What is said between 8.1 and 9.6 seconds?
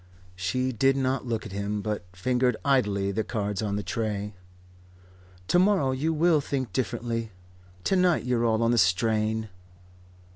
you're all on the strain."